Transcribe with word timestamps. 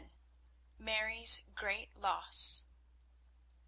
MARY'S 0.79 1.43
GREAT 1.53 1.89
LOSS. 1.95 2.65